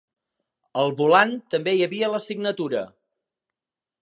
Al 0.83 0.93
volant 1.01 1.35
també 1.55 1.75
hi 1.81 1.87
havia 1.89 2.11
la 2.15 2.23
signatura. 2.27 2.83